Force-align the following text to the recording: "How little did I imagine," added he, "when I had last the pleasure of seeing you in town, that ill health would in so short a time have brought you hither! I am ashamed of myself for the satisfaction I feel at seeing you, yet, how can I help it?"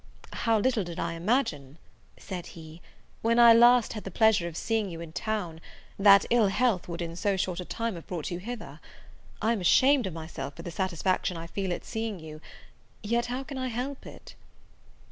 "How 0.33 0.57
little 0.57 0.83
did 0.83 0.99
I 0.99 1.13
imagine," 1.13 1.77
added 2.27 2.47
he, 2.53 2.81
"when 3.21 3.37
I 3.37 3.49
had 3.49 3.57
last 3.59 4.03
the 4.03 4.09
pleasure 4.09 4.47
of 4.47 4.57
seeing 4.57 4.89
you 4.89 4.99
in 4.99 5.11
town, 5.13 5.61
that 5.99 6.25
ill 6.31 6.47
health 6.47 6.87
would 6.87 7.03
in 7.03 7.15
so 7.15 7.37
short 7.37 7.59
a 7.59 7.65
time 7.65 7.93
have 7.93 8.07
brought 8.07 8.31
you 8.31 8.39
hither! 8.39 8.79
I 9.43 9.51
am 9.53 9.61
ashamed 9.61 10.07
of 10.07 10.13
myself 10.15 10.55
for 10.55 10.63
the 10.63 10.71
satisfaction 10.71 11.37
I 11.37 11.45
feel 11.45 11.71
at 11.71 11.85
seeing 11.85 12.19
you, 12.19 12.41
yet, 13.03 13.27
how 13.27 13.43
can 13.43 13.59
I 13.59 13.67
help 13.67 14.07
it?" 14.07 14.33